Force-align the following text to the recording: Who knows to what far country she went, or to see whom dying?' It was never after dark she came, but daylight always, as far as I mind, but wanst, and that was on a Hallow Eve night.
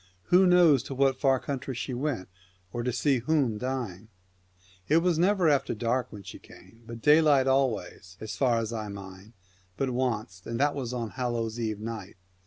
Who 0.33 0.47
knows 0.47 0.81
to 0.85 0.95
what 0.95 1.19
far 1.19 1.39
country 1.39 1.75
she 1.75 1.93
went, 1.93 2.27
or 2.73 2.81
to 2.81 2.91
see 2.91 3.19
whom 3.19 3.59
dying?' 3.59 4.07
It 4.89 4.97
was 4.97 5.19
never 5.19 5.47
after 5.47 5.75
dark 5.75 6.09
she 6.23 6.39
came, 6.39 6.81
but 6.87 7.03
daylight 7.03 7.45
always, 7.45 8.17
as 8.19 8.35
far 8.35 8.57
as 8.57 8.73
I 8.73 8.87
mind, 8.87 9.33
but 9.77 9.91
wanst, 9.91 10.47
and 10.47 10.59
that 10.59 10.73
was 10.73 10.91
on 10.91 11.09
a 11.09 11.11
Hallow 11.11 11.47
Eve 11.55 11.79
night. 11.79 12.15